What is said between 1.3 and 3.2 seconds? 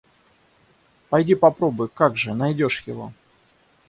попробуй,— как же, найдешь его!